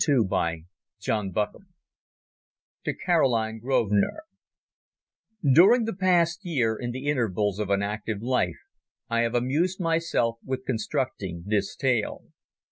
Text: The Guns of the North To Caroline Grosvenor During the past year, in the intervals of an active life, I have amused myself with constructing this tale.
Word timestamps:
The 0.03 0.25
Guns 0.27 0.63
of 1.07 1.33
the 1.35 1.45
North 1.51 1.55
To 2.85 2.93
Caroline 2.95 3.59
Grosvenor 3.59 4.23
During 5.43 5.85
the 5.85 5.93
past 5.93 6.43
year, 6.43 6.75
in 6.75 6.89
the 6.89 7.05
intervals 7.05 7.59
of 7.59 7.69
an 7.69 7.83
active 7.83 8.19
life, 8.23 8.57
I 9.11 9.19
have 9.19 9.35
amused 9.35 9.79
myself 9.79 10.39
with 10.43 10.65
constructing 10.65 11.43
this 11.45 11.75
tale. 11.75 12.23